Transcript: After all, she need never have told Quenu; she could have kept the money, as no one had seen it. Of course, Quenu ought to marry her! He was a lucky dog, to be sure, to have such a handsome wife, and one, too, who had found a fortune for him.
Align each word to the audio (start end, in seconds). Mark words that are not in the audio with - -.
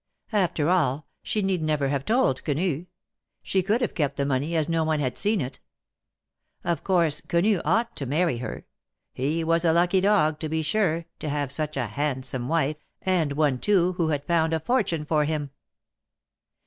After 0.33 0.67
all, 0.67 1.05
she 1.21 1.43
need 1.43 1.61
never 1.61 1.89
have 1.89 2.05
told 2.05 2.43
Quenu; 2.43 2.87
she 3.43 3.61
could 3.61 3.81
have 3.81 3.93
kept 3.93 4.15
the 4.15 4.25
money, 4.25 4.55
as 4.55 4.67
no 4.67 4.83
one 4.83 4.99
had 4.99 5.15
seen 5.15 5.39
it. 5.39 5.59
Of 6.63 6.83
course, 6.83 7.21
Quenu 7.21 7.61
ought 7.63 7.95
to 7.97 8.07
marry 8.07 8.37
her! 8.37 8.65
He 9.13 9.43
was 9.43 9.63
a 9.63 9.71
lucky 9.73 10.01
dog, 10.01 10.39
to 10.39 10.49
be 10.49 10.63
sure, 10.63 11.05
to 11.19 11.29
have 11.29 11.51
such 11.51 11.77
a 11.77 11.85
handsome 11.85 12.47
wife, 12.47 12.77
and 13.03 13.33
one, 13.33 13.59
too, 13.59 13.93
who 13.93 14.07
had 14.07 14.25
found 14.25 14.55
a 14.55 14.59
fortune 14.59 15.05
for 15.05 15.25
him. 15.25 15.51